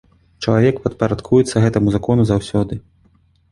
[0.45, 2.83] Чалавек падпарадкуецца гэтаму закону заўсёды.